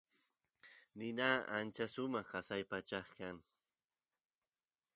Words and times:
nina 0.97 1.29
ancha 1.57 1.85
sumaq 1.93 2.25
qasa 2.31 2.55
pachapa 2.69 2.99
kan 3.17 3.37